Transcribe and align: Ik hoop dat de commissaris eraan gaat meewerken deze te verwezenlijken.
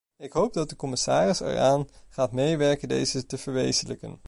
Ik 0.17 0.31
hoop 0.31 0.53
dat 0.53 0.69
de 0.69 0.75
commissaris 0.75 1.39
eraan 1.39 1.87
gaat 2.09 2.31
meewerken 2.31 2.87
deze 2.87 3.25
te 3.25 3.37
verwezenlijken. 3.37 4.19